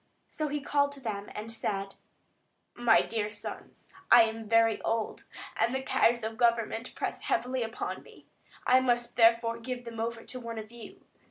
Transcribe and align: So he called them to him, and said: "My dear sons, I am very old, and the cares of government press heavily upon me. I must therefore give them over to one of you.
So 0.27 0.47
he 0.47 0.61
called 0.61 0.93
them 0.93 1.03
to 1.03 1.09
him, 1.27 1.31
and 1.35 1.51
said: 1.51 1.93
"My 2.73 3.03
dear 3.03 3.29
sons, 3.29 3.93
I 4.09 4.23
am 4.23 4.49
very 4.49 4.81
old, 4.81 5.25
and 5.55 5.75
the 5.75 5.83
cares 5.83 6.23
of 6.23 6.37
government 6.39 6.95
press 6.95 7.21
heavily 7.21 7.61
upon 7.61 8.01
me. 8.01 8.25
I 8.65 8.79
must 8.79 9.15
therefore 9.15 9.59
give 9.59 9.85
them 9.85 9.99
over 9.99 10.23
to 10.23 10.39
one 10.39 10.57
of 10.57 10.71
you. 10.71 11.05